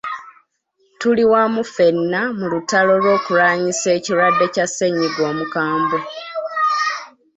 Tuli 0.99 1.23
wamu 1.31 1.61
ffenna 1.67 2.21
mu 2.37 2.45
lutalo 2.51 2.93
lw'okulwanyisa 3.03 3.87
ekirwadde 3.97 4.45
kya 4.53 4.65
ssennyiga 4.69 5.21
omukambwe. 5.31 5.99